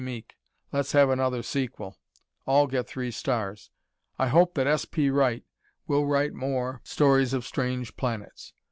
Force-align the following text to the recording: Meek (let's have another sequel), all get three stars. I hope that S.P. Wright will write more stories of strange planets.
Meek 0.03 0.35
(let's 0.71 0.93
have 0.93 1.11
another 1.11 1.43
sequel), 1.43 1.95
all 2.47 2.65
get 2.65 2.87
three 2.87 3.11
stars. 3.11 3.69
I 4.17 4.29
hope 4.29 4.55
that 4.55 4.65
S.P. 4.65 5.11
Wright 5.11 5.43
will 5.85 6.07
write 6.07 6.33
more 6.33 6.81
stories 6.83 7.33
of 7.35 7.45
strange 7.45 7.95
planets. 7.95 8.55